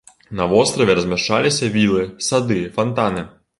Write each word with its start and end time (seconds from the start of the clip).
На 0.37 0.45
востраве 0.53 0.95
размяшчаліся 0.99 1.71
вілы, 1.77 2.09
сады, 2.31 2.61
фантаны. 2.79 3.27